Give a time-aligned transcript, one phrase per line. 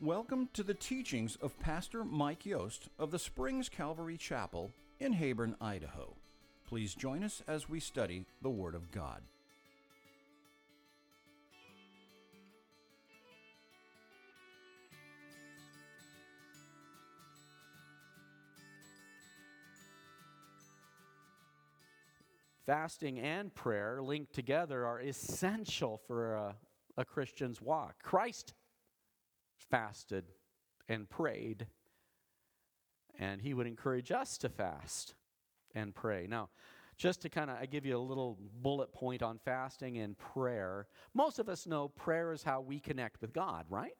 [0.00, 5.56] Welcome to the teachings of Pastor Mike Yost of the Springs Calvary Chapel in Heyburn,
[5.60, 6.14] Idaho.
[6.68, 9.22] Please join us as we study the Word of God.
[22.66, 26.54] fasting and prayer linked together are essential for a,
[26.98, 27.94] a, Christian's walk.
[28.02, 28.52] Christ
[29.70, 30.24] fasted
[30.88, 31.66] and prayed,
[33.18, 35.14] and he would encourage us to fast
[35.74, 36.26] and pray.
[36.28, 36.48] Now,
[36.96, 40.88] just to kind of I give you a little bullet point on fasting and prayer.
[41.14, 43.96] Most of us know prayer is how we connect with God, right?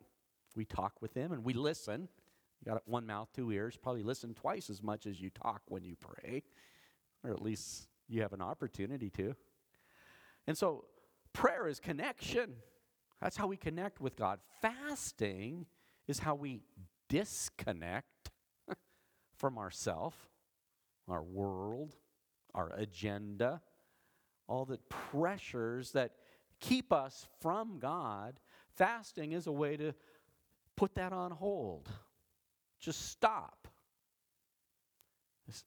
[0.57, 2.09] We talk with him and we listen.
[2.61, 5.85] You got one mouth, two ears, probably listen twice as much as you talk when
[5.85, 6.43] you pray,
[7.23, 9.37] or at least you have an opportunity to.
[10.49, 10.87] And so
[11.33, 12.55] prayer is connection.
[13.21, 14.39] That's how we connect with God.
[14.63, 15.67] Fasting
[16.07, 16.63] is how we
[17.09, 18.31] disconnect
[19.37, 20.15] from ourself,
[21.09, 21.97] our world,
[22.55, 23.61] our agenda,
[24.47, 26.13] all the pressures that
[26.61, 28.39] keep us from God.
[28.77, 29.95] Fasting is a way to
[30.77, 31.89] put that on hold.
[32.81, 33.69] Just stop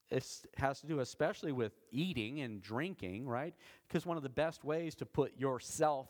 [0.09, 3.53] it has to do especially with eating and drinking, right?
[3.87, 6.09] Because one of the best ways to put yourself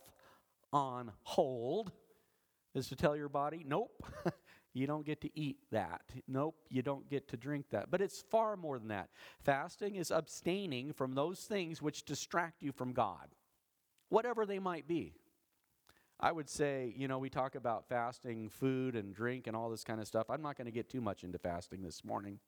[0.73, 1.91] on hold
[2.73, 4.03] is to tell your body, nope,
[4.73, 6.01] you don't get to eat that.
[6.27, 7.91] Nope, you don't get to drink that.
[7.91, 9.09] But it's far more than that.
[9.43, 13.35] Fasting is abstaining from those things which distract you from God,
[14.09, 15.13] whatever they might be.
[16.19, 19.83] I would say, you know, we talk about fasting, food, and drink, and all this
[19.83, 20.29] kind of stuff.
[20.29, 22.39] I'm not going to get too much into fasting this morning.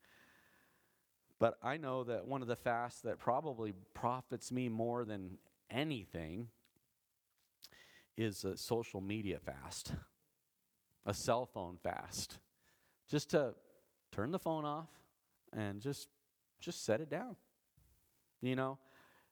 [1.39, 5.39] But I know that one of the fasts that probably profits me more than
[5.71, 6.49] anything
[8.17, 9.93] is a social media fast,
[11.05, 12.39] a cell phone fast.
[13.09, 13.53] Just to
[14.11, 14.89] turn the phone off
[15.51, 16.07] and just
[16.59, 17.35] just set it down.
[18.41, 18.77] You know,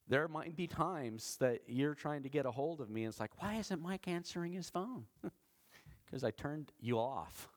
[0.08, 3.20] there might be times that you're trying to get a hold of me and it's
[3.20, 5.06] like, why isn't Mike answering his phone?
[6.06, 7.48] Because I turned you off.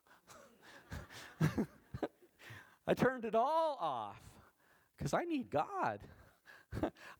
[2.87, 4.23] I turned it all off
[4.97, 5.99] because I need God.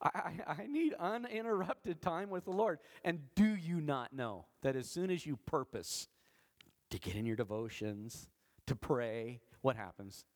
[0.05, 2.79] I, I, need uninterrupted time with the Lord.
[3.05, 6.09] And do you not know that as soon as you purpose
[6.91, 8.29] to get in your devotions,
[8.67, 10.27] to pray, what happens?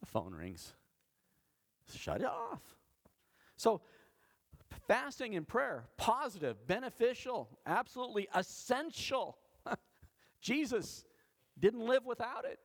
[0.00, 0.72] The phone rings.
[1.94, 2.62] Shut it off.
[3.56, 3.82] So,
[4.88, 9.36] fasting and prayer, positive, beneficial, absolutely essential.
[10.40, 11.04] Jesus
[11.58, 12.58] didn't live without it.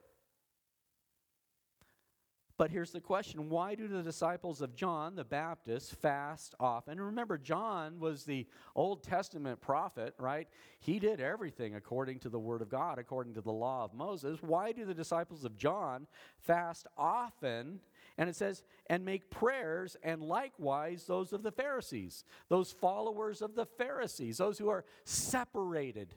[2.57, 6.93] But here's the question why do the disciples of John the Baptist fast often?
[6.93, 10.47] And remember, John was the Old Testament prophet, right?
[10.79, 14.39] He did everything according to the Word of God, according to the law of Moses.
[14.41, 16.07] Why do the disciples of John
[16.39, 17.79] fast often?
[18.17, 23.53] And it says, and make prayers, and likewise those of the Pharisees, those followers of
[23.53, 26.15] the Pharisees, those who are separated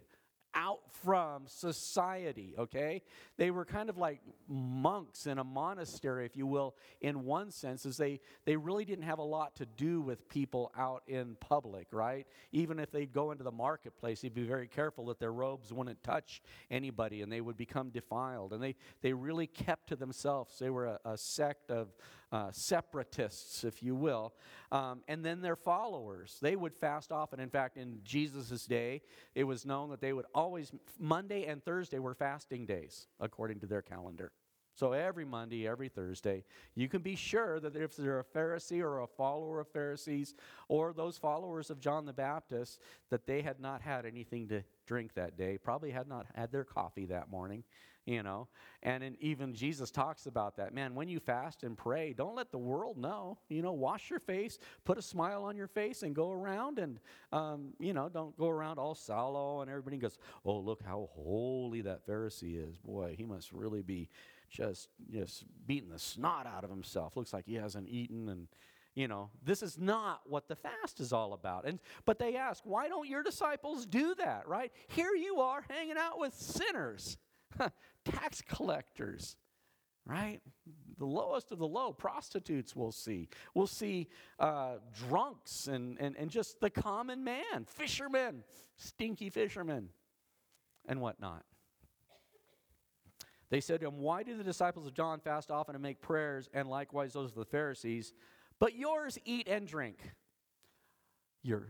[0.55, 3.03] out from society, okay?
[3.37, 7.87] They were kind of like monks in a monastery, if you will, in one sense,
[7.87, 11.89] as they, they really didn't have a lot to do with people out in public,
[11.93, 12.27] right?
[12.53, 16.03] Even if they'd go into the marketplace, they'd be very careful that their robes wouldn't
[16.03, 18.53] touch anybody and they would become defiled.
[18.53, 20.59] And they, they really kept to themselves.
[20.59, 21.89] They were a, a sect of
[22.33, 24.35] uh, separatists, if you will.
[24.71, 27.41] Um, and then their followers, they would fast often.
[27.41, 29.03] In fact, in Jesus' day,
[29.35, 33.67] it was known that they would always, Monday and Thursday were fasting days, according to
[33.67, 34.33] their calendar.
[34.75, 39.01] So every Monday, every Thursday, you can be sure that if they're a Pharisee or
[39.01, 40.35] a follower of Pharisees
[40.69, 42.81] or those followers of John the Baptist,
[43.11, 46.65] that they had not had anything to drink that day, probably had not had their
[46.65, 47.65] coffee that morning,
[48.11, 48.49] you know.
[48.83, 50.75] And in, even Jesus talks about that.
[50.75, 53.39] Man, when you fast and pray, don't let the world know.
[53.49, 56.99] You know, wash your face, put a smile on your face, and go around and,
[57.31, 61.83] um, you know, don't go around all sallow and everybody goes, oh, look how holy
[61.83, 62.77] that Pharisee is.
[62.79, 64.09] Boy, he must really be
[64.51, 67.17] just, just beating the snot out of himself.
[67.17, 68.49] Looks like he hasn't eaten and
[68.97, 72.61] you know this is not what the fast is all about and but they ask
[72.67, 77.17] why don't your disciples do that right here you are hanging out with sinners
[78.05, 79.37] tax collectors,
[80.07, 80.41] right?
[80.99, 83.29] The lowest of the low, prostitutes we'll see.
[83.55, 84.09] We'll see
[84.39, 84.77] uh,
[85.09, 88.45] drunks and, and, and just the common man, fishermen,
[88.77, 89.89] stinky fishermen,
[90.87, 91.45] and whatnot.
[93.51, 96.49] They said to him, Why do the disciples of John fast often and make prayers,
[96.55, 98.13] and likewise those of the Pharisees,
[98.59, 99.99] but yours eat and drink?
[101.43, 101.67] You're,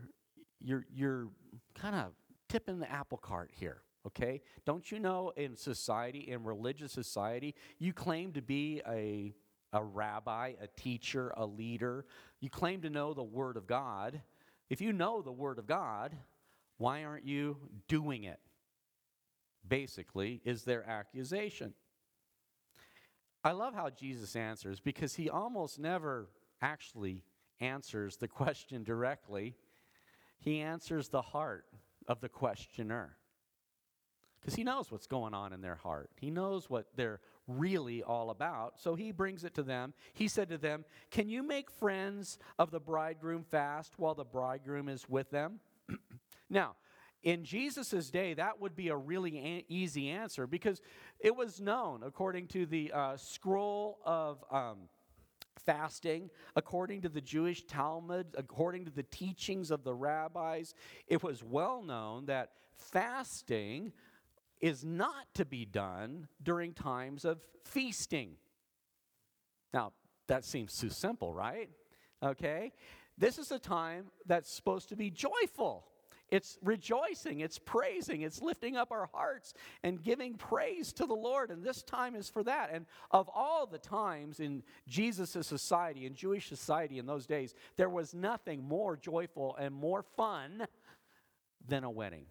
[0.60, 1.28] you're, you're
[1.74, 2.12] kind of
[2.48, 3.82] tipping the apple cart here.
[4.06, 4.40] Okay?
[4.64, 9.34] Don't you know in society, in religious society, you claim to be a,
[9.72, 12.06] a rabbi, a teacher, a leader.
[12.40, 14.20] You claim to know the Word of God.
[14.68, 16.16] If you know the Word of God,
[16.78, 17.56] why aren't you
[17.88, 18.40] doing it?
[19.66, 21.74] Basically, is their accusation.
[23.44, 26.28] I love how Jesus answers because he almost never
[26.62, 27.22] actually
[27.60, 29.54] answers the question directly.
[30.38, 31.66] He answers the heart
[32.08, 33.18] of the questioner
[34.40, 36.10] because he knows what's going on in their heart.
[36.16, 38.80] He knows what they're really all about.
[38.80, 39.92] So he brings it to them.
[40.14, 44.88] He said to them, Can you make friends of the bridegroom fast while the bridegroom
[44.88, 45.60] is with them?
[46.50, 46.76] now,
[47.22, 50.80] in Jesus' day, that would be a really a- easy answer because
[51.18, 54.42] it was known, according to the uh, scroll of.
[54.50, 54.88] Um,
[55.66, 60.74] fasting, according to the Jewish Talmud, according to the teachings of the rabbis,
[61.06, 63.92] it was well known that fasting
[64.60, 68.36] is not to be done during times of feasting.
[69.72, 69.92] Now,
[70.26, 71.70] that seems too simple, right?
[72.22, 72.72] Okay?
[73.16, 75.86] This is a time that's supposed to be joyful.
[76.28, 79.52] It's rejoicing, it's praising, it's lifting up our hearts
[79.82, 81.50] and giving praise to the Lord.
[81.50, 82.70] And this time is for that.
[82.72, 87.88] And of all the times in Jesus' society, in Jewish society in those days, there
[87.88, 90.66] was nothing more joyful and more fun
[91.66, 92.26] than a wedding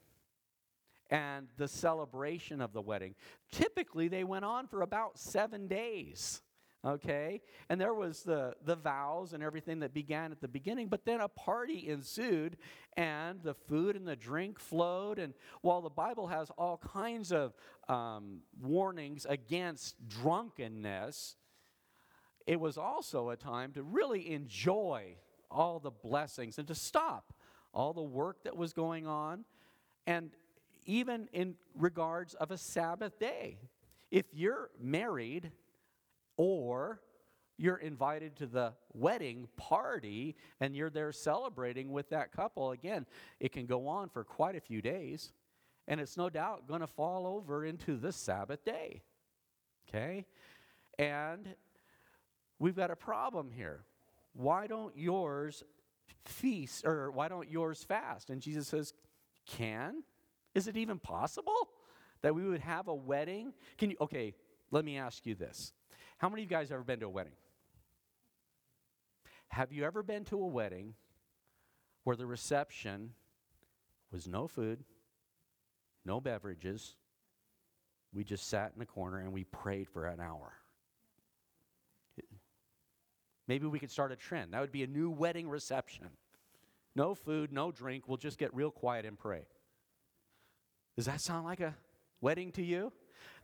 [1.10, 3.16] and the celebration of the wedding.
[3.52, 6.42] Typically, they went on for about seven days
[6.86, 7.42] okay?
[7.70, 11.20] And there was the the vows and everything that began at the beginning but then
[11.22, 12.58] a party ensued
[12.96, 15.20] and the food and the drink flowed.
[15.20, 17.54] And while the bible has all kinds of
[17.88, 21.36] um, warnings against drunkenness
[22.48, 25.16] it was also a time to really enjoy
[25.52, 27.34] all the blessings and to stop
[27.74, 29.46] all the work that was going on.
[30.08, 30.32] And
[30.90, 33.60] even in regards of a sabbath day
[34.10, 35.52] if you're married
[36.36, 37.00] or
[37.58, 42.72] you're invited to the wedding party and you're there celebrating with that couple.
[42.72, 43.06] Again,
[43.40, 45.32] it can go on for quite a few days,
[45.88, 49.04] and it's no doubt going to fall over into the Sabbath day.
[49.88, 50.26] Okay?
[50.98, 51.54] And
[52.58, 53.84] we've got a problem here.
[54.34, 55.64] Why don't yours
[56.26, 58.32] feast, or why don't yours fast?
[58.32, 58.94] And Jesus says,
[59.46, 60.04] Can?
[60.60, 61.70] Is it even possible
[62.22, 63.54] that we would have a wedding?
[63.78, 64.36] Can you, okay,
[64.72, 65.72] let me ask you this.
[66.18, 67.32] How many of you guys have ever been to a wedding?
[69.48, 70.96] Have you ever been to a wedding
[72.04, 73.12] where the reception
[74.12, 74.84] was no food,
[76.04, 76.98] no beverages?
[78.14, 80.52] We just sat in the corner and we prayed for an hour.
[83.48, 84.54] Maybe we could start a trend.
[84.54, 86.10] That would be a new wedding reception.
[86.98, 88.10] No food, no drink.
[88.10, 89.44] We'll just get real quiet and pray.
[91.00, 91.78] Does that sound like a
[92.20, 92.92] wedding to you?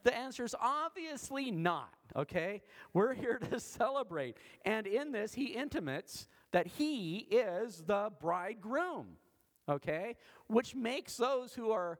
[0.04, 2.62] The answer is obviously not, okay?
[2.92, 4.36] We're here to celebrate.
[4.66, 9.07] And in this, he intimates that he is the bridegroom,
[9.69, 10.18] okay?
[10.48, 11.98] Which makes those who are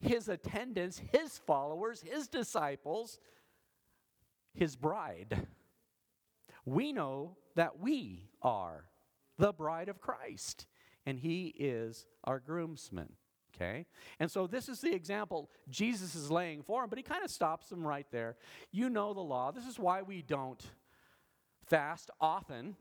[0.00, 3.20] his attendants, his followers, his disciples,
[4.52, 5.46] his bride.
[6.64, 8.86] We know that we are
[9.38, 10.66] the bride of Christ,
[11.06, 13.12] and he is our groomsman.
[13.56, 13.86] Okay?
[14.20, 17.30] And so this is the example Jesus is laying for him, but he kind of
[17.30, 18.36] stops them right there.
[18.70, 19.50] You know the law.
[19.50, 20.62] This is why we don't
[21.66, 22.76] fast often.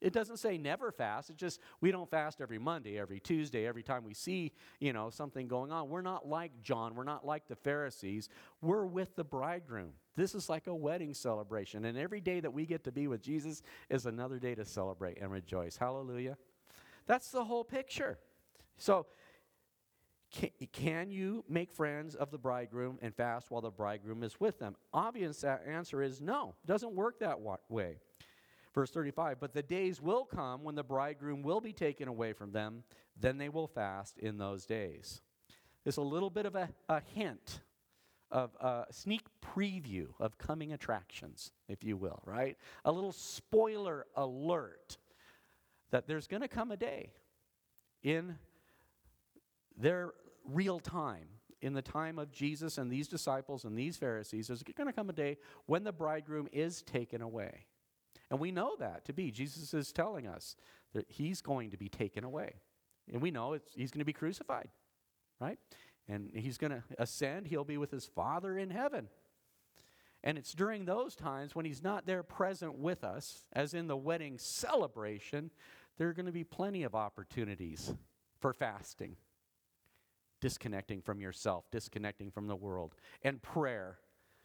[0.00, 1.28] It doesn't say never fast.
[1.28, 5.10] It's just we don't fast every Monday, every Tuesday, every time we see, you know,
[5.10, 5.88] something going on.
[5.88, 6.94] We're not like John.
[6.94, 8.28] We're not like the Pharisees.
[8.60, 9.90] We're with the bridegroom.
[10.14, 11.84] This is like a wedding celebration.
[11.84, 15.18] And every day that we get to be with Jesus is another day to celebrate
[15.20, 15.76] and rejoice.
[15.76, 16.36] Hallelujah.
[17.06, 18.18] That's the whole picture.
[18.76, 19.06] So
[20.30, 24.58] can, can, you make friends of the bridegroom and fast while the bridegroom is with
[24.58, 24.76] them?
[24.92, 26.54] Obvious answer is no.
[26.62, 27.98] It doesn't work that way.
[28.74, 32.52] Verse 35 But the days will come when the bridegroom will be taken away from
[32.52, 32.84] them,
[33.18, 35.20] then they will fast in those days.
[35.84, 37.60] It's a little bit of a, a hint
[38.30, 42.58] of a sneak preview of coming attractions, if you will, right?
[42.84, 44.98] A little spoiler alert
[45.90, 47.12] that there's going to come a day
[48.02, 48.36] in
[49.78, 50.12] their
[50.44, 51.28] real time,
[51.60, 55.10] in the time of Jesus and these disciples and these Pharisees, there's going to come
[55.10, 57.66] a day when the bridegroom is taken away.
[58.30, 59.30] And we know that to be.
[59.30, 60.56] Jesus is telling us
[60.94, 62.54] that he's going to be taken away.
[63.12, 64.68] And we know he's going to be crucified,
[65.40, 65.58] right?
[66.08, 67.46] And he's going to ascend.
[67.46, 69.08] He'll be with his Father in heaven.
[70.22, 73.96] And it's during those times when he's not there present with us, as in the
[73.96, 75.50] wedding celebration,
[75.96, 77.94] there are going to be plenty of opportunities
[78.40, 79.16] for fasting
[80.40, 83.98] disconnecting from yourself, disconnecting from the world, and prayer,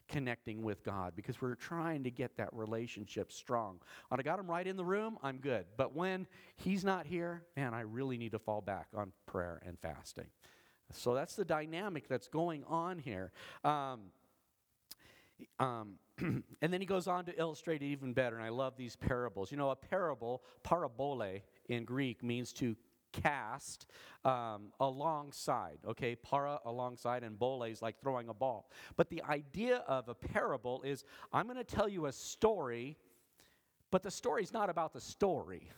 [0.07, 3.79] connecting with God because we're trying to get that relationship strong.
[4.09, 5.65] When I got him right in the room, I'm good.
[5.77, 9.77] But when he's not here, man, I really need to fall back on prayer and
[9.79, 10.27] fasting.
[10.91, 13.31] So that's the dynamic that's going on here.
[13.63, 14.01] Um,
[15.59, 18.95] um, and then he goes on to illustrate it even better, and I love these
[18.95, 19.51] parables.
[19.51, 22.75] You know, a parable, parabole in Greek, means to
[23.13, 23.85] cast
[24.25, 25.77] um, alongside.
[25.87, 28.69] Okay, para alongside, and bole is like throwing a ball.
[28.97, 32.97] But the idea of a parable is I'm going to tell you a story,
[33.91, 35.71] but the story is not about the story.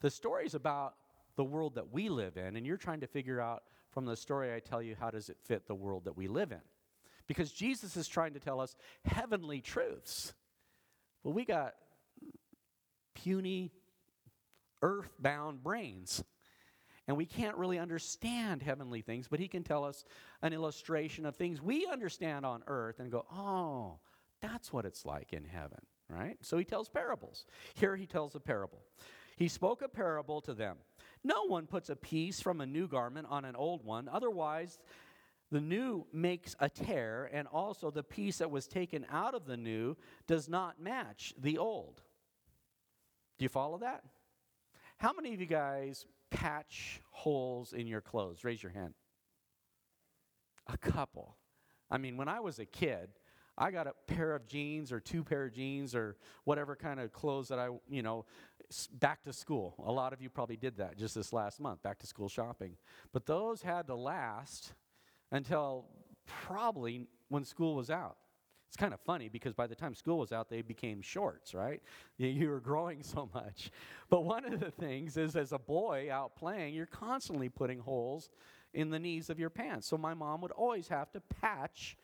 [0.00, 0.94] The story is about
[1.36, 4.54] the world that we live in, and you're trying to figure out from the story
[4.54, 6.60] I tell you how does it fit the world that we live in.
[7.26, 10.34] Because Jesus is trying to tell us heavenly truths.
[11.22, 11.74] Well, we got
[13.14, 13.72] puny,
[14.82, 16.22] earthbound brains.
[17.08, 20.04] And we can't really understand heavenly things, but he can tell us
[20.42, 23.98] an illustration of things we understand on earth and go, oh,
[24.42, 26.36] that's what it's like in heaven, right?
[26.42, 27.46] So he tells parables.
[27.74, 28.82] Here he tells a parable.
[29.36, 30.76] He spoke a parable to them.
[31.24, 34.78] No one puts a piece from a new garment on an old one, otherwise,
[35.50, 39.56] the new makes a tear, and also the piece that was taken out of the
[39.56, 39.96] new
[40.26, 42.02] does not match the old.
[43.38, 44.04] Do you follow that?
[44.98, 48.44] How many of you guys patch holes in your clothes?
[48.44, 48.94] Raise your hand.
[50.66, 51.36] A couple.
[51.90, 53.10] I mean, when I was a kid,
[53.56, 57.12] I got a pair of jeans or two pair of jeans or whatever kind of
[57.12, 58.24] clothes that I, you know,
[58.92, 59.74] back to school.
[59.84, 62.76] A lot of you probably did that just this last month, back to school shopping.
[63.12, 64.74] But those had to last
[65.32, 65.86] until
[66.26, 68.16] probably when school was out.
[68.68, 71.82] It's kind of funny because by the time school was out, they became shorts, right?
[72.18, 73.70] You were growing so much.
[74.10, 78.28] But one of the things is, as a boy out playing, you're constantly putting holes
[78.74, 79.86] in the knees of your pants.
[79.86, 81.96] So my mom would always have to patch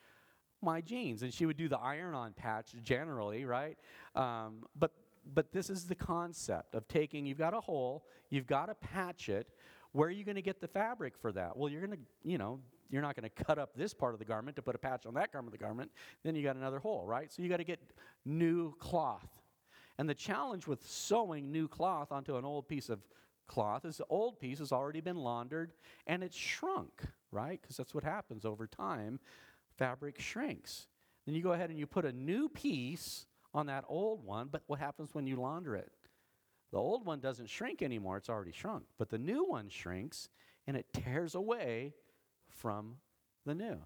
[0.63, 3.77] my jeans, and she would do the iron-on patch generally, right?
[4.17, 4.93] Um, but
[5.33, 7.27] but this is the concept of taking.
[7.27, 9.49] You've got a hole, you've got to patch it.
[9.93, 11.57] Where are you going to get the fabric for that?
[11.57, 14.19] Well, you're going to, you know, you're not going to cut up this part of
[14.19, 15.91] the garment to put a patch on that garment of the garment.
[16.23, 17.33] Then you got another hole, right?
[17.33, 17.81] So you got to get
[18.25, 19.29] new cloth.
[19.99, 23.01] And the challenge with sewing new cloth onto an old piece of
[23.47, 25.73] cloth is the old piece has already been laundered
[26.07, 27.61] and it's shrunk, right?
[27.61, 29.21] Because that's what happens over time.
[29.77, 30.87] Fabric shrinks.
[31.27, 34.63] Then you go ahead and you put a new piece on that old one, but
[34.67, 35.93] what happens when you launder it?
[36.73, 38.85] The old one doesn't shrink anymore, it's already shrunk.
[38.99, 40.29] But the new one shrinks
[40.67, 41.95] and it tears away
[42.65, 42.97] from
[43.45, 43.77] the new.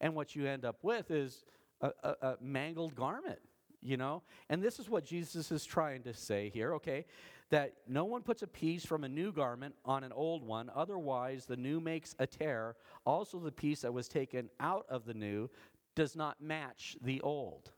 [0.00, 1.44] And what you end up with is
[1.80, 3.38] a, a, a mangled garment,
[3.80, 4.24] you know?
[4.50, 7.06] And this is what Jesus is trying to say here, okay?
[7.50, 11.46] That no one puts a piece from a new garment on an old one, otherwise,
[11.46, 12.74] the new makes a tear.
[13.06, 15.48] Also, the piece that was taken out of the new
[15.94, 17.70] does not match the old.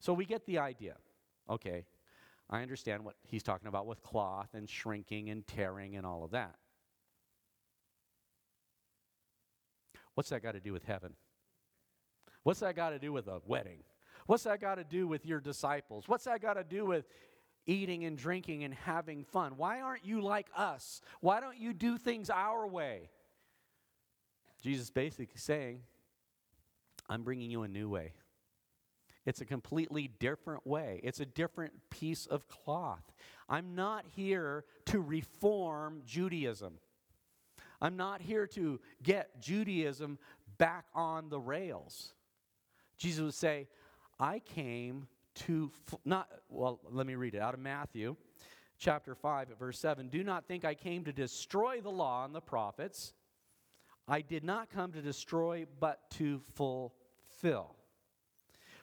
[0.00, 0.96] So we get the idea.
[1.48, 1.86] Okay,
[2.50, 6.32] I understand what he's talking about with cloth and shrinking and tearing and all of
[6.32, 6.56] that.
[10.16, 11.12] What's that got to do with heaven?
[12.42, 13.80] What's that got to do with a wedding?
[14.26, 16.08] What's that got to do with your disciples?
[16.08, 17.06] What's that got to do with
[17.66, 19.58] eating and drinking and having fun?
[19.58, 21.02] Why aren't you like us?
[21.20, 23.10] Why don't you do things our way?
[24.62, 25.80] Jesus basically saying,
[27.10, 28.14] I'm bringing you a new way.
[29.26, 31.00] It's a completely different way.
[31.04, 33.12] It's a different piece of cloth.
[33.50, 36.78] I'm not here to reform Judaism.
[37.80, 40.18] I'm not here to get Judaism
[40.58, 42.14] back on the rails.
[42.98, 43.68] Jesus would say,
[44.18, 45.06] I came
[45.46, 48.16] to, f- not, well, let me read it out of Matthew
[48.78, 50.08] chapter 5 at verse 7.
[50.08, 53.12] Do not think I came to destroy the law and the prophets.
[54.08, 57.75] I did not come to destroy, but to fulfill.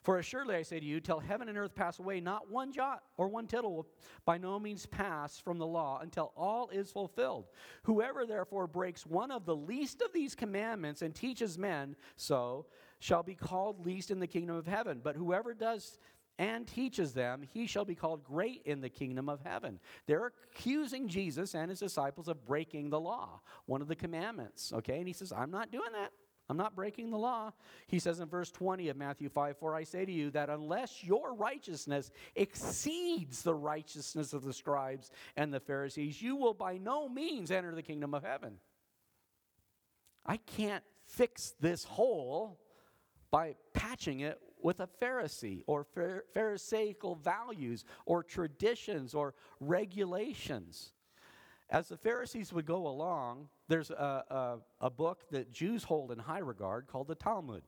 [0.04, 3.04] For assuredly I say to you, till heaven and earth pass away, not one jot
[3.18, 3.88] or one tittle will
[4.26, 7.48] by no means pass from the law until all is fulfilled.
[7.84, 12.66] Whoever therefore breaks one of the least of these commandments and teaches men so
[13.00, 15.00] shall be called least in the kingdom of heaven.
[15.02, 15.98] But whoever does
[16.40, 19.80] and teaches them, he shall be called great in the kingdom of heaven.
[20.08, 24.74] They're accusing Jesus and his disciples of breaking the law, one of the commandments.
[24.74, 26.12] Okay, and he says, I'm not doing that.
[26.54, 27.52] I'm not breaking the law.
[27.88, 31.04] He says in verse 20 of Matthew 5 For I say to you that unless
[31.04, 37.10] your righteousness exceeds the righteousness of the scribes and the Pharisees, you will by no
[37.10, 38.60] means enter the kingdom of heaven.
[40.28, 42.60] I can't fix this hole
[43.32, 45.88] by patching it with a Pharisee or
[46.36, 50.94] Pharisaical values or traditions or regulations.
[51.70, 54.24] As the Pharisees would go along, there's a,
[54.82, 57.64] a, a book that Jews hold in high regard called the Talmud.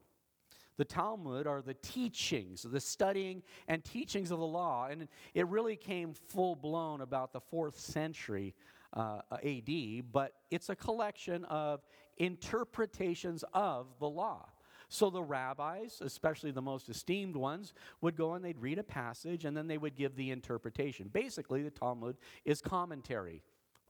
[0.78, 4.88] The Talmud are the teachings, the studying and teachings of the law.
[4.90, 8.54] And it really came full blown about the fourth century
[8.94, 11.82] uh, AD, but it's a collection of
[12.18, 14.50] interpretations of the law.
[14.88, 19.46] So the rabbis, especially the most esteemed ones, would go and they'd read a passage
[19.46, 21.10] and then they would give the interpretation.
[21.12, 23.42] Basically, the Talmud is commentary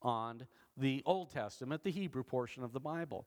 [0.06, 0.46] on
[0.78, 3.26] the Old Testament, the Hebrew portion of the Bible.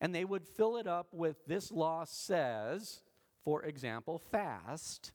[0.00, 3.00] And they would fill it up with this law says,
[3.44, 5.12] for example, fast.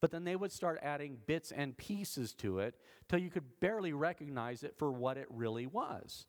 [0.00, 2.74] But then they would start adding bits and pieces to it
[3.08, 6.26] till you could barely recognize it for what it really was.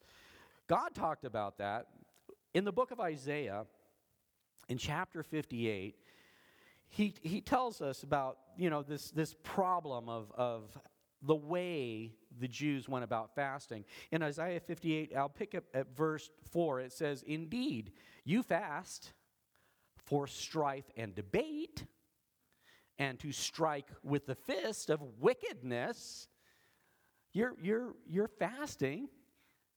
[0.68, 1.88] God talked about that
[2.54, 3.66] in the book of Isaiah,
[4.68, 5.96] in chapter 58.
[6.92, 10.78] He, he tells us about you know this, this problem of, of
[11.22, 13.86] the way the Jews went about fasting.
[14.12, 16.82] In Isaiah 58, I'll pick up at verse 4.
[16.82, 17.92] It says, Indeed,
[18.24, 19.14] you fast
[19.98, 21.86] for strife and debate,
[22.98, 26.28] and to strike with the fist of wickedness.
[27.32, 29.10] Your, your, your fasting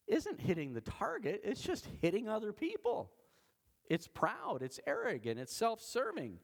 [0.07, 3.13] isn't hitting the target, it's just hitting other people.
[3.89, 6.39] It's proud, it's arrogant, it's self serving.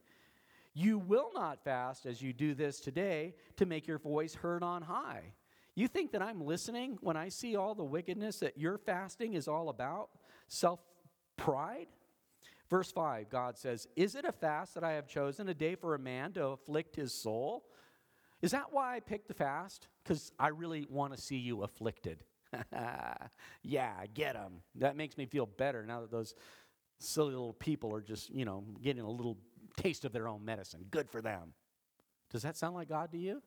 [0.79, 4.83] You will not fast as you do this today to make your voice heard on
[4.83, 5.33] high.
[5.75, 9.49] You think that I'm listening when I see all the wickedness that your fasting is
[9.49, 10.11] all about?
[10.47, 10.79] Self
[11.37, 11.89] pride?
[12.71, 15.97] Verse 5, God says, Is it a fast that I have chosen, a day for
[15.97, 17.65] a man to afflict his soul?
[18.41, 19.89] Is that why I picked the fast?
[20.05, 22.23] Because I really want to see you afflicted.
[23.65, 24.63] yeah, get them.
[24.77, 26.37] That makes me feel better now that those
[27.01, 29.39] silly little people are just, you know, getting a little
[29.83, 30.85] taste of their own medicine.
[30.91, 31.55] Good for them.
[32.31, 33.43] Does that sound like God to you?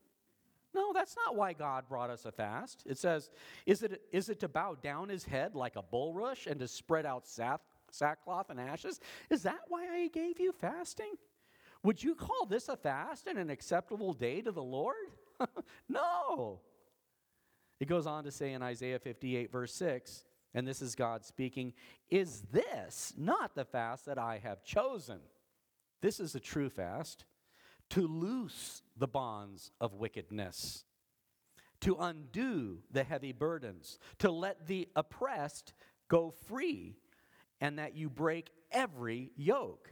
[0.73, 2.83] No, that's not why God brought us a fast.
[2.85, 3.29] It says,
[3.65, 7.05] is it, is it to bow down his head like a bulrush and to spread
[7.05, 7.59] out sack,
[7.91, 8.99] sackcloth and ashes?
[9.29, 11.13] Is that why I gave you fasting?
[11.83, 14.95] Would you call this a fast and an acceptable day to the Lord?
[15.89, 16.61] no.
[17.79, 21.73] It goes on to say in Isaiah 58, verse 6, and this is God speaking,
[22.09, 25.19] Is this not the fast that I have chosen?
[26.01, 27.25] This is a true fast
[27.91, 30.85] to loose the bonds of wickedness,
[31.81, 35.73] to undo the heavy burdens, to let the oppressed
[36.07, 36.95] go free,
[37.59, 39.91] and that you break every yoke.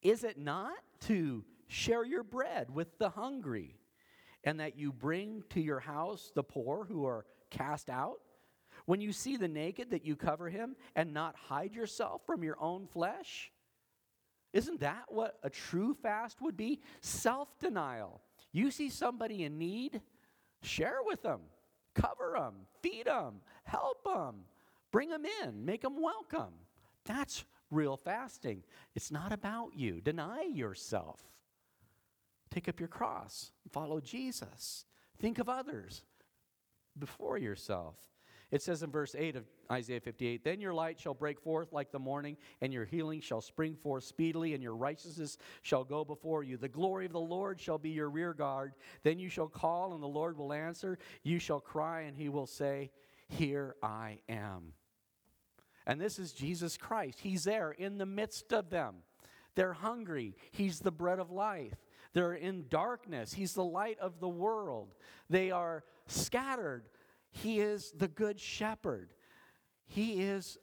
[0.00, 3.78] Is it not to share your bread with the hungry?
[4.44, 8.18] and that you bring to your house the poor who are cast out?
[8.86, 12.56] When you see the naked, that you cover him and not hide yourself from your
[12.60, 13.52] own flesh?
[14.52, 16.80] Isn't that what a true fast would be?
[17.00, 18.22] Self denial.
[18.52, 20.00] You see somebody in need,
[20.62, 21.40] share with them,
[21.94, 24.36] cover them, feed them, help them,
[24.90, 26.54] bring them in, make them welcome.
[27.04, 28.62] That's real fasting.
[28.94, 30.00] It's not about you.
[30.00, 31.20] Deny yourself.
[32.50, 34.86] Take up your cross, follow Jesus.
[35.18, 36.02] Think of others
[36.98, 37.96] before yourself.
[38.50, 41.92] It says in verse 8 of Isaiah 58 Then your light shall break forth like
[41.92, 46.42] the morning, and your healing shall spring forth speedily, and your righteousness shall go before
[46.42, 46.56] you.
[46.56, 48.72] The glory of the Lord shall be your rear guard.
[49.02, 50.98] Then you shall call, and the Lord will answer.
[51.22, 52.90] You shall cry, and he will say,
[53.28, 54.72] Here I am.
[55.86, 57.20] And this is Jesus Christ.
[57.20, 58.96] He's there in the midst of them.
[59.56, 61.74] They're hungry, He's the bread of life.
[62.14, 63.34] They're in darkness.
[63.34, 64.94] He's the light of the world.
[65.28, 66.88] They are scattered.
[67.30, 69.14] He is the good shepherd.
[69.86, 70.58] He is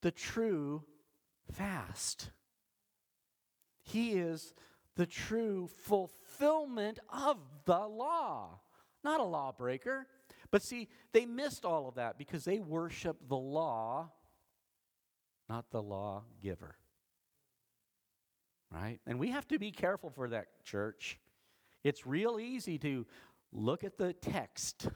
[0.00, 0.84] the true
[1.52, 2.30] fast.
[3.82, 4.54] He is
[4.96, 8.60] the true fulfillment of the law,
[9.02, 10.06] not a lawbreaker.
[10.50, 14.10] But see, they missed all of that because they worship the law,
[15.48, 16.76] not the lawgiver
[18.72, 19.00] right?
[19.06, 21.18] And we have to be careful for that, church.
[21.84, 23.06] It's real easy to
[23.52, 24.88] look at the text,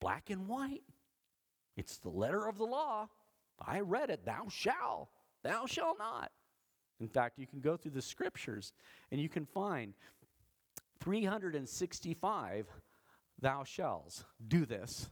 [0.00, 0.82] black and white,
[1.76, 3.08] it's the letter of the law.
[3.64, 5.08] I read it, thou shalt,
[5.42, 6.30] thou shalt not.
[7.00, 8.72] In fact, you can go through the scriptures
[9.10, 9.94] and you can find
[11.00, 12.66] 365
[13.40, 15.10] thou shalls, do this,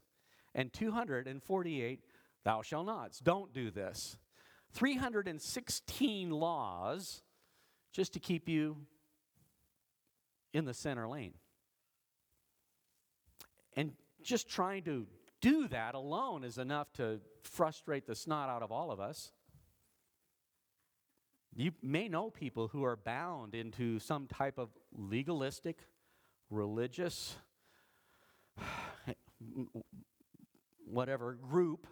[0.54, 2.00] and 248
[2.44, 4.18] thou shalt nots, don't do this.
[4.74, 7.22] 316 laws
[7.92, 8.76] just to keep you
[10.52, 11.34] in the center lane.
[13.76, 13.92] And
[14.28, 15.06] just trying to
[15.40, 19.32] do that alone is enough to frustrate the snot out of all of us.
[21.54, 25.78] You may know people who are bound into some type of legalistic,
[26.50, 27.36] religious
[30.86, 31.86] whatever group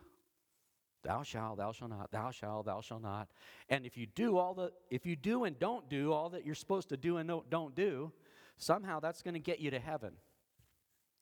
[1.05, 3.29] thou shalt thou shalt not thou shalt thou shalt not
[3.68, 6.55] and if you do all the if you do and don't do all that you're
[6.55, 8.11] supposed to do and don't do
[8.57, 10.12] somehow that's going to get you to heaven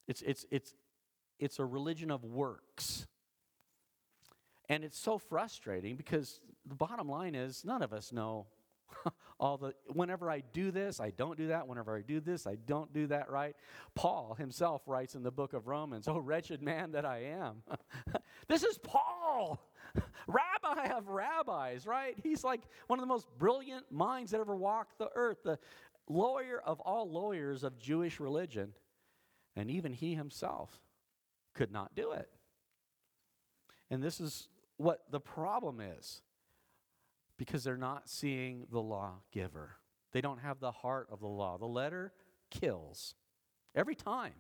[0.07, 0.75] it's it's it's
[1.39, 3.07] it's a religion of works
[4.69, 8.47] and it's so frustrating because the bottom line is none of us know
[9.41, 11.67] all the whenever I do this, I don't do that.
[11.67, 13.55] Whenever I do this, I don't do that right.
[13.95, 17.63] Paul himself writes in the book of Romans, "Oh wretched man that I am."
[18.49, 19.61] this is Paul,
[20.27, 22.15] rabbi of rabbis, right?
[22.23, 25.59] He's like one of the most brilliant minds that ever walked the earth, the
[26.09, 28.73] lawyer of all lawyers of Jewish religion.
[29.57, 30.81] And even he himself
[31.55, 32.29] could not do it.
[33.91, 36.23] And this is what the problem is
[37.39, 39.77] because they're not seeing the lawgiver.
[40.13, 41.59] They don't have the heart of the law.
[41.59, 42.13] The letter
[42.51, 43.15] kills
[43.75, 44.35] every time.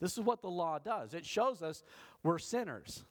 [0.00, 1.82] This is what the law does it shows us
[2.22, 3.04] we're sinners.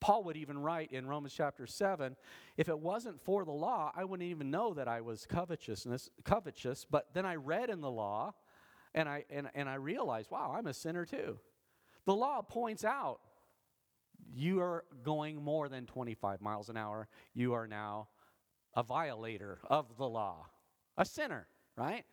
[0.00, 2.16] Paul would even write in Romans chapter 7
[2.56, 6.84] if it wasn't for the law, I wouldn't even know that I was covetousness, covetous.
[6.90, 8.34] But then I read in the law
[8.94, 11.38] and I, and, and I realized, wow, I'm a sinner too.
[12.06, 13.20] The law points out
[14.34, 17.08] you are going more than 25 miles an hour.
[17.34, 18.08] You are now
[18.74, 20.46] a violator of the law,
[20.96, 22.04] a sinner, right?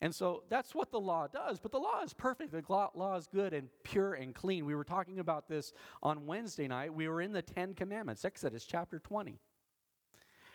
[0.00, 1.60] And so that's what the law does.
[1.60, 2.52] But the law is perfect.
[2.52, 4.64] The law is good and pure and clean.
[4.64, 5.72] We were talking about this
[6.02, 6.94] on Wednesday night.
[6.94, 9.38] We were in the Ten Commandments, Exodus chapter 20.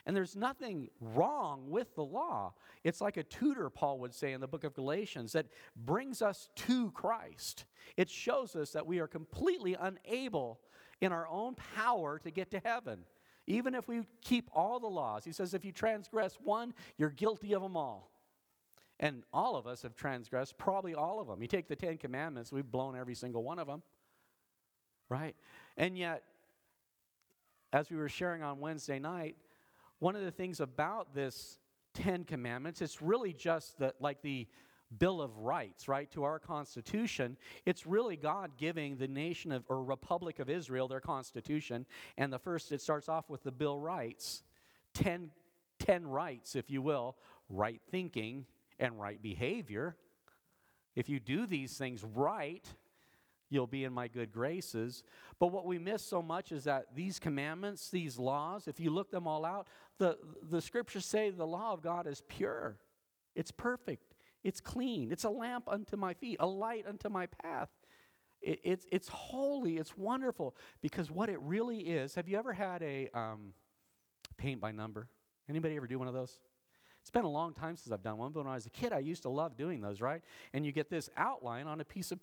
[0.05, 2.53] And there's nothing wrong with the law.
[2.83, 6.49] It's like a tutor, Paul would say in the book of Galatians, that brings us
[6.55, 7.65] to Christ.
[7.97, 10.59] It shows us that we are completely unable
[11.01, 12.99] in our own power to get to heaven.
[13.47, 17.53] Even if we keep all the laws, he says, if you transgress one, you're guilty
[17.53, 18.11] of them all.
[18.99, 21.41] And all of us have transgressed, probably all of them.
[21.41, 23.81] You take the Ten Commandments, we've blown every single one of them,
[25.09, 25.35] right?
[25.77, 26.23] And yet,
[27.73, 29.35] as we were sharing on Wednesday night,
[30.05, 31.57] one of the things about this
[31.95, 34.45] Ten Commandments, it's really just the, like the
[34.99, 39.83] Bill of Rights, right, to our Constitution, it's really God giving the nation of, or
[39.83, 41.87] Republic of Israel their Constitution.
[42.19, 44.43] And the first, it starts off with the Bill Rights
[44.93, 45.31] ten,
[45.79, 47.15] ten rights, if you will,
[47.49, 48.45] right thinking
[48.77, 49.95] and right behavior.
[50.95, 52.63] If you do these things right,
[53.49, 55.03] you'll be in my good graces.
[55.39, 59.11] But what we miss so much is that these commandments, these laws, if you look
[59.11, 60.17] them all out, the,
[60.49, 62.77] the scriptures say the law of God is pure,
[63.35, 64.13] it's perfect.
[64.43, 65.11] It's clean.
[65.11, 67.69] It's a lamp unto my feet, a light unto my path.
[68.43, 69.77] It, it's, it's holy.
[69.77, 72.13] It's wonderful because what it really is.
[72.13, 73.53] Have you ever had a um,
[74.37, 75.07] paint by number?
[75.49, 76.37] Anybody ever do one of those?
[77.01, 78.93] It's been a long time since I've done one, but when I was a kid,
[78.93, 80.21] I used to love doing those, right?
[80.53, 82.19] And you get this outline on a piece of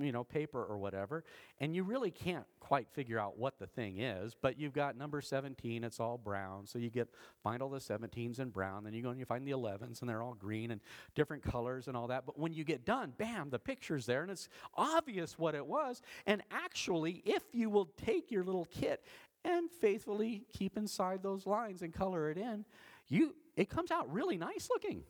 [0.00, 1.24] you know, paper or whatever,
[1.60, 5.20] and you really can't quite figure out what the thing is, but you've got number
[5.20, 7.08] 17, it's all brown, so you get
[7.42, 10.08] find all the 17s in brown, then you go and you find the 11s and
[10.08, 10.80] they're all green and
[11.14, 12.26] different colors and all that.
[12.26, 16.02] But when you get done, bam, the picture's there and it's obvious what it was.
[16.26, 19.04] And actually, if you will take your little kit
[19.44, 22.64] and faithfully keep inside those lines and color it in,
[23.08, 25.02] you it comes out really nice looking.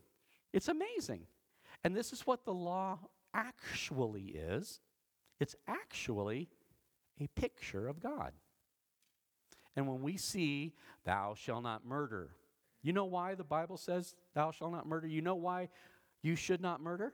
[0.53, 1.23] It's amazing.
[1.85, 2.99] And this is what the law
[3.37, 4.81] actually is
[5.39, 6.49] it's actually
[7.21, 8.33] a picture of God.
[9.77, 10.73] And when we see,
[11.05, 12.31] thou shalt not murder,
[12.83, 15.07] you know why the Bible says, thou shalt not murder?
[15.07, 15.69] You know why
[16.23, 17.13] you should not murder?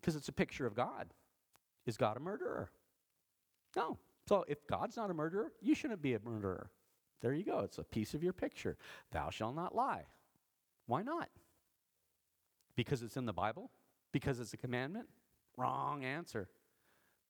[0.00, 1.12] Because it's a picture of God.
[1.86, 2.70] Is God a murderer?
[3.76, 3.98] No.
[4.28, 6.70] So if God's not a murderer, you shouldn't be a murderer.
[7.20, 7.60] There you go.
[7.60, 8.76] It's a piece of your picture.
[9.12, 10.06] Thou shalt not lie.
[10.86, 11.28] Why not?
[12.74, 13.70] Because it's in the Bible?
[14.12, 15.08] Because it's a commandment?
[15.56, 16.48] Wrong answer.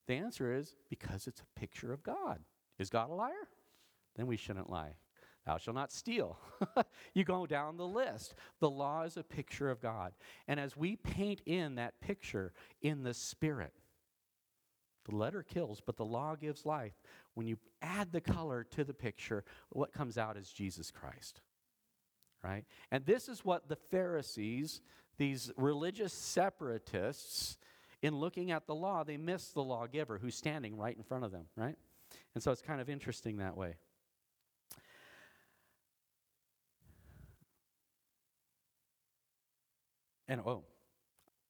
[0.07, 2.39] The answer is because it's a picture of God.
[2.77, 3.47] Is God a liar?
[4.15, 4.95] Then we shouldn't lie.
[5.45, 6.37] Thou shalt not steal.
[7.13, 8.35] you go down the list.
[8.59, 10.13] The law is a picture of God.
[10.47, 13.73] And as we paint in that picture in the Spirit,
[15.09, 16.93] the letter kills, but the law gives life.
[17.33, 21.41] When you add the color to the picture, what comes out is Jesus Christ.
[22.41, 22.65] Right?
[22.91, 24.81] And this is what the Pharisees
[25.17, 27.57] these religious separatists,
[28.01, 31.31] in looking at the law, they miss the lawgiver who's standing right in front of
[31.31, 31.75] them, right?
[32.35, 33.75] And so it's kind of interesting that way.
[40.27, 40.63] And oh,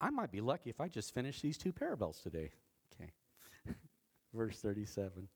[0.01, 2.51] I might be lucky if I just finish these two parables today.
[2.93, 3.11] Okay.
[4.33, 5.27] Verse 37.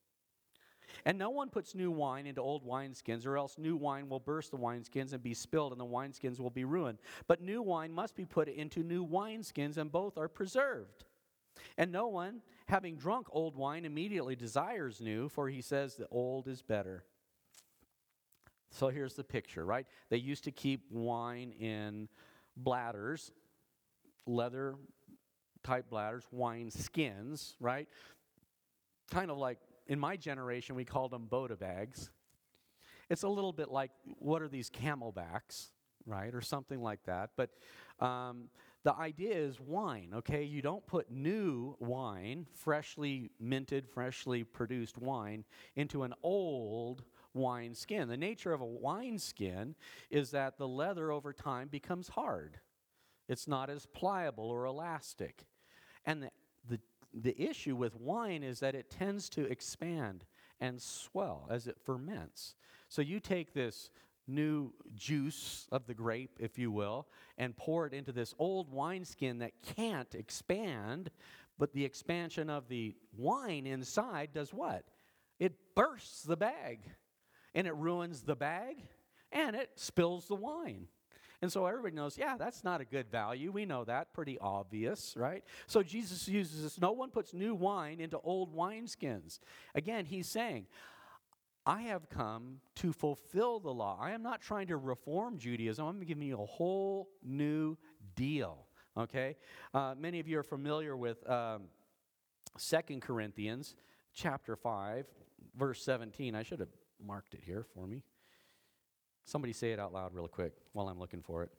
[1.06, 4.52] And no one puts new wine into old wineskins, or else new wine will burst
[4.52, 7.00] the wineskins and be spilled, and the wineskins will be ruined.
[7.28, 11.06] But new wine must be put into new wineskins, and both are preserved.
[11.78, 16.48] And no one, having drunk old wine, immediately desires new, for he says the old
[16.48, 17.04] is better.
[18.72, 19.88] So here's the picture, right?
[20.10, 22.10] They used to keep wine in
[22.56, 23.32] bladders,
[24.26, 24.76] leather
[25.64, 27.88] type bladders, wine skins, right?
[29.10, 32.10] Kind of like in my generation, we called them Bota bags.
[33.10, 35.69] It's a little bit like what are these camelbacks,
[36.06, 36.34] right?
[36.34, 37.32] Or something like that.
[37.38, 37.52] But
[38.00, 38.50] um,
[38.84, 40.43] the idea is wine, okay?
[40.43, 45.45] You don't put new wine, freshly minted, freshly produced wine,
[45.76, 48.08] into an old wine skin.
[48.08, 49.76] The nature of a wine skin
[50.10, 52.60] is that the leather over time becomes hard.
[53.28, 55.45] It's not as pliable or elastic.
[56.06, 56.30] And the,
[57.22, 60.26] the, issue with wine is that it tends to expand
[60.60, 62.56] and swell as it ferments.
[62.90, 63.90] So you take this
[64.28, 69.40] new juice of the grape, if you will, and pour it into this old wineskin
[69.40, 71.12] that can't expand,
[71.58, 74.86] but the expansion of the wine inside does what?
[75.40, 76.80] It bursts the bag
[77.54, 78.78] and it ruins the bag
[79.32, 80.88] and it spills the wine.
[81.41, 83.52] And so everybody knows, yeah, that's not a good value.
[83.52, 85.43] We know that, pretty obvious, right?
[85.67, 89.39] So Jesus uses this no one puts new wine into old wineskins.
[89.76, 90.65] Again, he's saying,
[91.65, 94.00] I have come to fulfill the law.
[94.02, 95.86] I am not trying to reform Judaism.
[95.86, 97.78] I'm giving you a whole new
[98.15, 98.65] deal.
[98.97, 99.36] Okay?
[99.73, 101.63] Uh, many of you are familiar with um,
[102.58, 103.76] 2 Corinthians
[104.13, 105.06] chapter 5,
[105.56, 106.34] verse 17.
[106.34, 106.69] I should have
[107.06, 108.02] marked it here for me.
[109.28, 111.52] Somebody say it out loud, real quick, while I'm looking for it.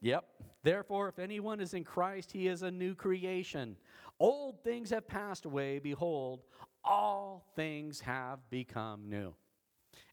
[0.00, 0.24] Yep.
[0.62, 3.76] Therefore, if anyone is in Christ, he is a new creation.
[4.20, 5.80] Old things have passed away.
[5.80, 6.42] Behold,
[6.84, 9.34] all things have become new.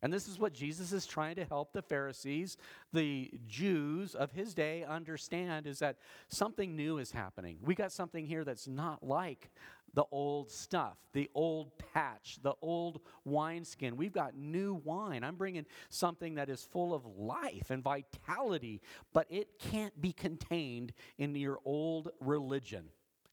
[0.01, 2.57] And this is what Jesus is trying to help the Pharisees,
[2.93, 5.97] the Jews of his day, understand is that
[6.29, 7.57] something new is happening.
[7.61, 9.51] We got something here that's not like
[9.93, 13.97] the old stuff, the old patch, the old wineskin.
[13.97, 15.23] We've got new wine.
[15.23, 18.81] I'm bringing something that is full of life and vitality,
[19.13, 22.85] but it can't be contained in your old religion,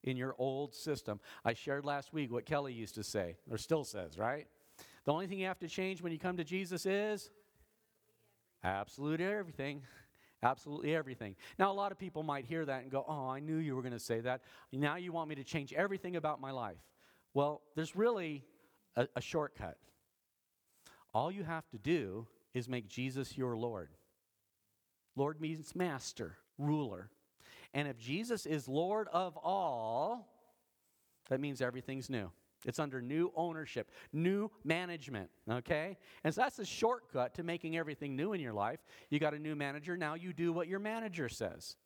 [0.03, 1.19] in your old system.
[1.45, 4.47] I shared last week what Kelly used to say, or still says, right?
[5.05, 7.29] The only thing you have to change when you come to Jesus is
[8.63, 9.83] absolute everything.
[10.41, 11.35] Absolutely everything.
[11.57, 13.81] Now, a lot of people might hear that and go, Oh, I knew you were
[13.81, 14.41] going to say that.
[14.71, 16.77] Now you want me to change everything about my life.
[17.33, 18.45] Well, there's really
[18.95, 19.77] a, a shortcut.
[21.13, 23.89] All you have to do is make Jesus your Lord.
[25.15, 27.09] Lord means master, ruler.
[27.73, 30.27] And if Jesus is Lord of all,
[31.29, 32.31] that means everything's new.
[32.65, 35.97] It's under new ownership, new management, okay?
[36.23, 38.79] And so that's a shortcut to making everything new in your life.
[39.09, 41.77] You got a new manager, now you do what your manager says.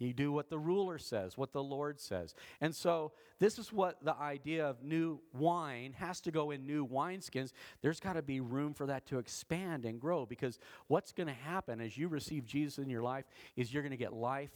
[0.00, 2.34] You do what the ruler says, what the Lord says.
[2.62, 6.86] And so, this is what the idea of new wine has to go in new
[6.86, 7.52] wineskins.
[7.82, 11.34] There's got to be room for that to expand and grow because what's going to
[11.34, 14.50] happen as you receive Jesus in your life is you're going to get life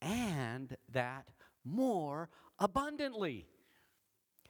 [0.00, 1.28] and that
[1.64, 3.46] more abundantly.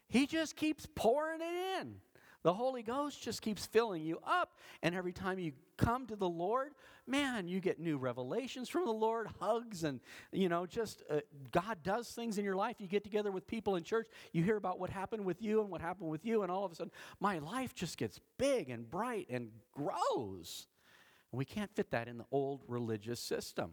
[0.09, 1.97] He just keeps pouring it in.
[2.45, 4.59] The Holy Ghost just keeps filling you up.
[4.83, 6.73] And every time you come to the Lord,
[7.07, 9.99] man, you get new revelations from the Lord, hugs, and,
[10.31, 11.21] you know, just uh,
[11.53, 12.77] God does things in your life.
[12.81, 15.71] You get together with people in church, you hear about what happened with you and
[15.71, 18.91] what happened with you, and all of a sudden, my life just gets big and
[18.91, 20.67] bright and grows.
[21.33, 23.73] And we can't fit that in the old religious system.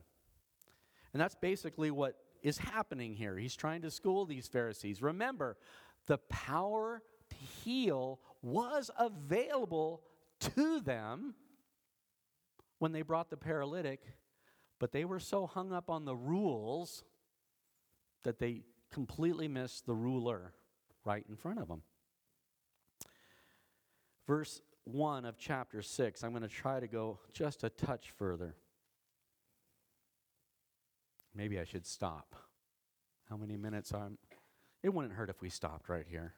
[1.13, 3.37] And that's basically what is happening here.
[3.37, 5.01] He's trying to school these Pharisees.
[5.01, 5.57] Remember,
[6.07, 10.01] the power to heal was available
[10.39, 11.35] to them
[12.79, 14.01] when they brought the paralytic,
[14.79, 17.03] but they were so hung up on the rules
[18.23, 20.53] that they completely missed the ruler
[21.05, 21.83] right in front of them.
[24.27, 28.55] Verse 1 of chapter 6, I'm going to try to go just a touch further.
[31.35, 32.35] Maybe I should stop.
[33.29, 34.09] How many minutes are
[34.83, 36.33] it wouldn't hurt if we stopped right here.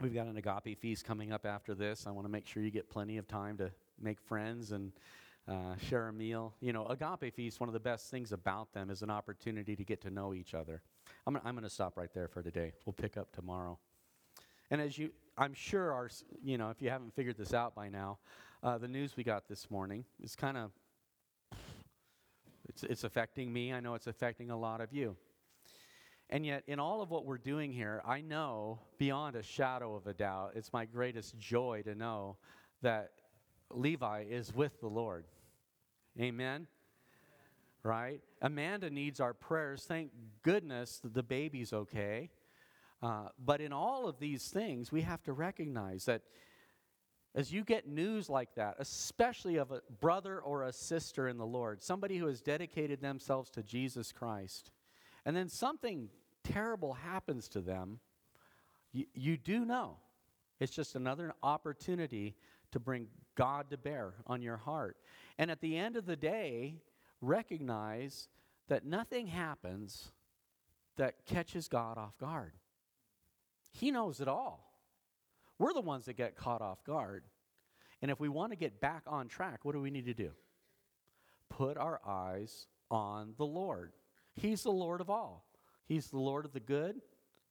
[0.00, 2.06] We've got an agape feast coming up after this.
[2.06, 4.92] I want to make sure you get plenty of time to make friends and
[5.48, 6.54] uh, share a meal.
[6.60, 9.84] You know, agape feast, one of the best things about them is an opportunity to
[9.84, 10.82] get to know each other.
[11.26, 12.72] I'm, I'm going to stop right there for today.
[12.86, 13.78] We'll pick up tomorrow.
[14.70, 16.10] And as you, I'm sure, our,
[16.44, 18.18] you know, if you haven't figured this out by now,
[18.62, 20.70] uh, the news we got this morning is kind of
[22.82, 23.72] it's, it's affecting me.
[23.72, 25.16] I know it's affecting a lot of you.
[26.30, 30.06] And yet, in all of what we're doing here, I know beyond a shadow of
[30.06, 32.36] a doubt, it's my greatest joy to know
[32.82, 33.12] that
[33.70, 35.24] Levi is with the Lord.
[36.20, 36.66] Amen.
[37.82, 38.20] right?
[38.42, 39.84] Amanda needs our prayers.
[39.84, 40.10] Thank
[40.42, 42.30] goodness the baby's okay.
[43.02, 46.22] Uh, but in all of these things, we have to recognize that
[47.34, 51.46] as you get news like that, especially of a brother or a sister in the
[51.46, 54.70] Lord, somebody who has dedicated themselves to Jesus Christ,
[55.24, 56.08] and then something
[56.42, 58.00] terrible happens to them,
[58.92, 59.98] you, you do know.
[60.60, 62.34] It's just another opportunity
[62.72, 64.96] to bring God to bear on your heart.
[65.38, 66.76] And at the end of the day,
[67.20, 68.28] recognize
[68.68, 70.12] that nothing happens
[70.96, 72.52] that catches God off guard.
[73.70, 74.67] He knows it all.
[75.58, 77.24] We're the ones that get caught off guard.
[78.00, 80.30] And if we want to get back on track, what do we need to do?
[81.50, 83.92] Put our eyes on the Lord.
[84.34, 85.46] He's the Lord of all.
[85.86, 87.00] He's the Lord of the good.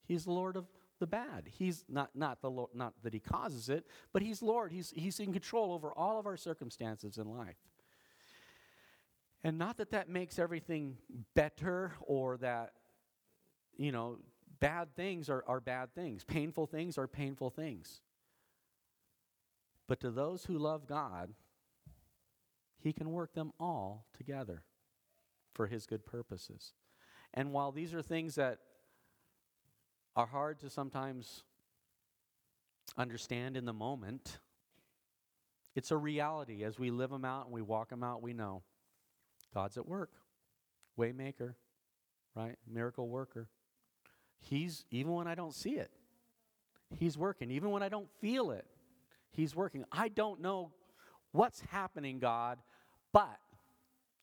[0.05, 0.65] He's the Lord of
[0.99, 1.49] the bad.
[1.57, 4.71] He's not, not, the Lord, not that he causes it, but he's Lord.
[4.71, 7.57] He's, he's in control over all of our circumstances in life.
[9.43, 10.97] And not that that makes everything
[11.35, 12.73] better or that,
[13.77, 14.17] you know,
[14.59, 18.01] bad things are, are bad things, painful things are painful things.
[19.87, 21.33] But to those who love God,
[22.79, 24.63] he can work them all together
[25.53, 26.73] for his good purposes.
[27.33, 28.59] And while these are things that
[30.15, 31.43] are hard to sometimes
[32.97, 34.39] understand in the moment,
[35.75, 36.63] it's a reality.
[36.63, 38.63] As we live them out and we walk them out, we know
[39.53, 40.11] God's at work.
[40.97, 41.53] Waymaker,
[42.35, 42.55] right?
[42.67, 43.47] Miracle worker.
[44.39, 45.91] He's, even when I don't see it,
[46.95, 47.51] He's working.
[47.51, 48.65] Even when I don't feel it,
[49.31, 49.83] He's working.
[49.91, 50.71] I don't know
[51.31, 52.59] what's happening, God,
[53.11, 53.39] but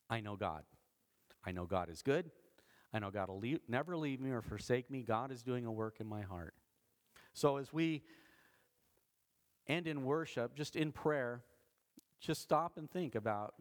[0.09, 0.63] I know God.
[1.45, 2.31] I know God is good.
[2.93, 5.03] I know God will leave, never leave me or forsake me.
[5.03, 6.53] God is doing a work in my heart.
[7.33, 8.03] So as we
[9.67, 11.43] end in worship, just in prayer,
[12.21, 13.55] just stop and think about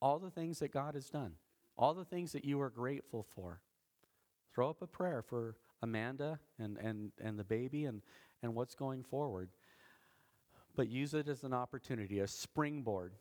[0.00, 1.32] all the things that God has done,
[1.76, 3.60] all the things that you are grateful for.
[4.54, 8.02] Throw up a prayer for Amanda and, and, and the baby and,
[8.42, 9.50] and what's going forward.
[10.74, 13.14] But use it as an opportunity, a springboard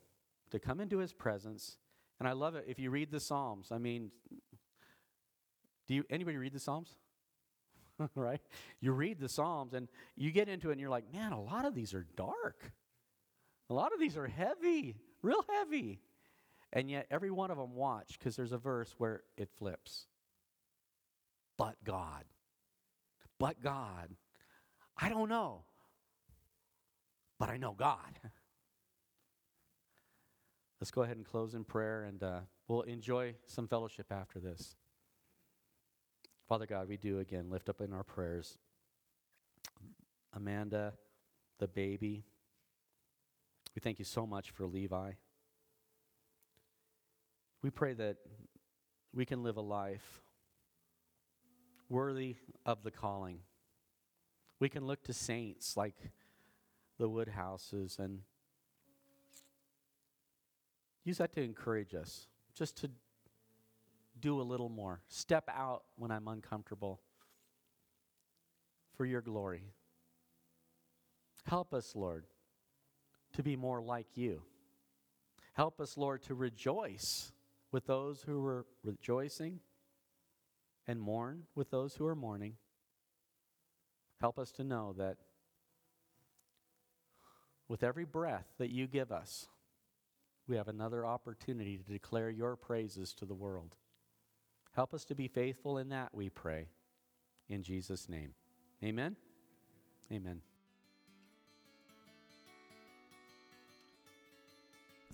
[0.52, 1.78] to come into his presence.
[2.20, 3.72] And I love it if you read the Psalms.
[3.72, 4.12] I mean,
[5.88, 6.96] do you anybody read the Psalms?
[8.16, 8.42] right?
[8.80, 11.66] You read the Psalms and you get into it and you're like, man, a lot
[11.66, 12.72] of these are dark.
[13.70, 16.00] A lot of these are heavy, real heavy.
[16.74, 20.08] And yet every one of them watch because there's a verse where it flips.
[21.58, 22.24] But God
[23.42, 24.16] but God.
[24.96, 25.64] I don't know,
[27.40, 28.20] but I know God.
[30.80, 34.76] Let's go ahead and close in prayer, and uh, we'll enjoy some fellowship after this.
[36.48, 38.58] Father God, we do again lift up in our prayers
[40.34, 40.94] Amanda,
[41.60, 42.24] the baby.
[43.76, 45.14] We thank you so much for Levi.
[47.64, 48.18] We pray that
[49.14, 50.22] we can live a life
[51.92, 53.40] worthy of the calling.
[54.60, 55.96] We can look to saints like
[56.98, 58.20] the Woodhouses and
[61.04, 62.90] use that to encourage us, just to
[64.20, 65.02] do a little more.
[65.10, 67.02] Step out when I'm uncomfortable
[68.96, 69.64] for your glory.
[71.46, 72.26] Help us, Lord,
[73.34, 74.44] to be more like you.
[75.54, 77.32] Help us, Lord, to rejoice
[77.72, 79.60] with those who are rejoicing
[80.92, 82.58] and mourn with those who are mourning.
[84.20, 85.16] Help us to know that
[87.70, 89.48] with every breath that you give us,
[90.48, 93.76] we have another opportunity to declare your praises to the world.
[94.74, 96.68] Help us to be faithful in that, we pray.
[97.48, 98.34] In Jesus' name.
[98.84, 99.16] Amen.
[100.12, 100.42] Amen.